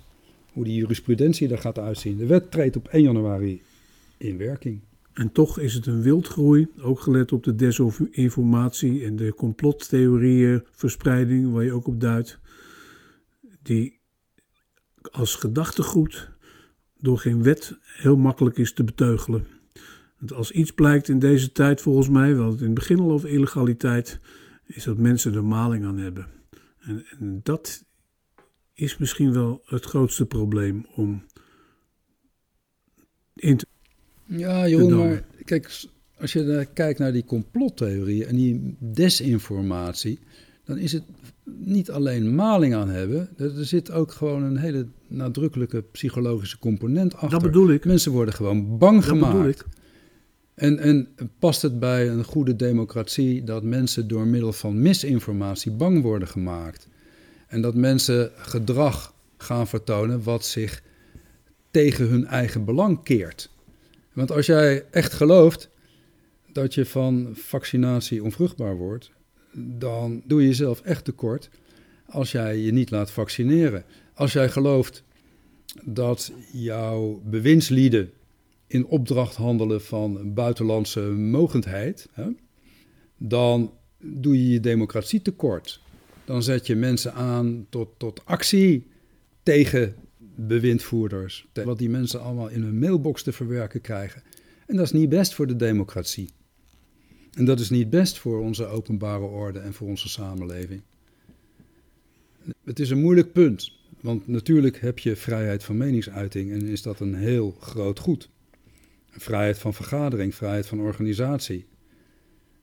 [0.52, 2.16] hoe die jurisprudentie er gaat uitzien.
[2.16, 3.62] De wet treedt op 1 januari
[4.16, 4.80] in werking.
[5.18, 11.52] En toch is het een wildgroei, ook gelet op de desinformatie en de complottheorieën, verspreiding,
[11.52, 12.38] waar je ook op duidt,
[13.62, 14.00] die
[15.10, 16.30] als gedachtegoed
[16.96, 19.46] door geen wet heel makkelijk is te beteugelen.
[20.18, 22.98] Want als iets blijkt in deze tijd volgens mij, we hadden het in het begin
[22.98, 24.20] al over illegaliteit,
[24.64, 26.26] is dat mensen er maling aan hebben.
[26.78, 27.84] En, en dat
[28.74, 31.24] is misschien wel het grootste probleem om
[33.34, 33.66] in te.
[34.28, 35.84] Ja, Jeroen, maar kijk,
[36.18, 40.18] als je kijkt naar die complottheorieën en die desinformatie,
[40.64, 41.02] dan is het
[41.44, 43.28] niet alleen maling aan hebben.
[43.36, 47.30] Er zit ook gewoon een hele nadrukkelijke psychologische component achter.
[47.30, 47.84] Dat bedoel ik.
[47.84, 49.32] Mensen worden gewoon bang dat gemaakt.
[49.32, 49.64] Bedoel ik.
[50.54, 56.02] En, en past het bij een goede democratie dat mensen door middel van misinformatie bang
[56.02, 56.88] worden gemaakt?
[57.46, 60.82] En dat mensen gedrag gaan vertonen wat zich
[61.70, 63.50] tegen hun eigen belang keert?
[64.18, 65.70] Want als jij echt gelooft
[66.52, 69.10] dat je van vaccinatie onvruchtbaar wordt,
[69.52, 71.50] dan doe je jezelf echt tekort
[72.06, 73.84] als jij je niet laat vaccineren.
[74.14, 75.02] Als jij gelooft
[75.84, 78.10] dat jouw bewindslieden
[78.66, 82.26] in opdracht handelen van buitenlandse mogendheid, hè,
[83.16, 85.82] dan doe je je democratie tekort.
[86.24, 88.86] Dan zet je mensen aan tot, tot actie
[89.42, 89.94] tegen
[90.46, 91.48] bewindvoerders.
[91.64, 94.22] Wat die mensen allemaal in hun mailbox te verwerken krijgen.
[94.66, 96.30] En dat is niet best voor de democratie.
[97.32, 100.82] En dat is niet best voor onze openbare orde en voor onze samenleving.
[102.64, 107.00] Het is een moeilijk punt, want natuurlijk heb je vrijheid van meningsuiting en is dat
[107.00, 108.30] een heel groot goed.
[109.10, 111.66] Vrijheid van vergadering, vrijheid van organisatie.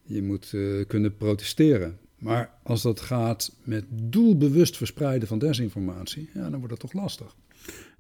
[0.03, 1.99] Je moet uh, kunnen protesteren.
[2.17, 7.35] Maar als dat gaat met doelbewust verspreiden van desinformatie, ja, dan wordt het toch lastig.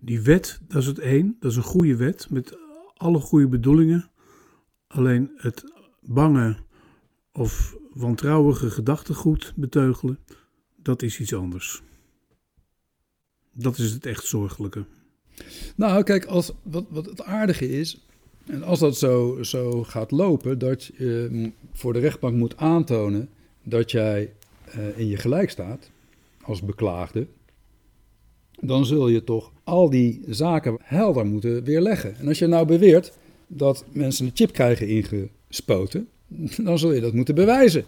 [0.05, 1.37] Die wet, dat is het één.
[1.39, 2.57] Dat is een goede wet met
[2.93, 4.09] alle goede bedoelingen.
[4.87, 5.63] Alleen het
[6.01, 6.57] bange
[7.31, 10.19] of wantrouwige gedachtegoed beteugelen,
[10.75, 11.81] dat is iets anders.
[13.51, 14.85] Dat is het echt zorgelijke.
[15.75, 18.05] Nou, kijk, als, wat, wat het aardige is,
[18.45, 23.29] en als dat zo, zo gaat lopen, dat je voor de rechtbank moet aantonen
[23.63, 24.33] dat jij
[24.75, 25.91] uh, in je gelijk staat
[26.41, 27.27] als beklaagde,
[28.59, 32.15] dan zul je toch al die zaken helder moeten weerleggen.
[32.17, 33.13] En als je nou beweert
[33.47, 36.07] dat mensen een chip krijgen ingespoten,
[36.63, 37.85] dan zul je dat moeten bewijzen.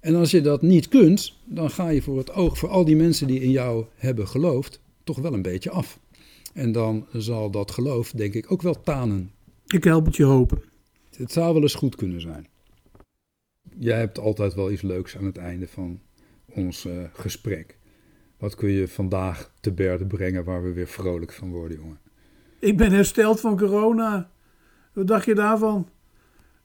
[0.00, 2.96] En als je dat niet kunt, dan ga je voor het oog voor al die
[2.96, 5.98] mensen die in jou hebben geloofd, toch wel een beetje af.
[6.52, 9.30] En dan zal dat geloof, denk ik, ook wel tanen.
[9.66, 10.62] Ik help het je hopen.
[11.16, 12.46] Het zou wel eens goed kunnen zijn.
[13.78, 16.00] Jij hebt altijd wel iets leuks aan het einde van
[16.46, 17.76] ons uh, gesprek.
[18.38, 21.98] Wat kun je vandaag te berde brengen waar we weer vrolijk van worden, jongen?
[22.58, 24.30] Ik ben hersteld van corona.
[24.92, 25.88] Wat dacht je daarvan?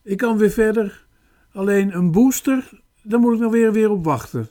[0.03, 1.05] Ik kan weer verder.
[1.51, 4.49] Alleen een booster, daar moet ik nog weer, weer op wachten.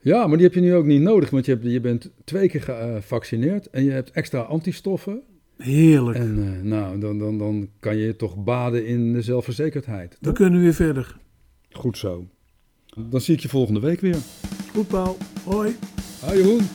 [0.00, 2.48] Ja, maar die heb je nu ook niet nodig, want je, hebt, je bent twee
[2.48, 5.22] keer gevaccineerd en je hebt extra antistoffen.
[5.56, 6.18] Heerlijk.
[6.18, 10.16] En uh, nou, dan, dan, dan kan je toch baden in de zelfverzekerdheid.
[10.20, 11.16] Dan kunnen we weer verder.
[11.70, 12.28] Goed zo.
[12.96, 14.16] Dan zie ik je volgende week weer.
[14.74, 15.16] Goed, Paul.
[15.44, 15.76] Hoi.
[16.20, 16.68] Hoi, Jeroen.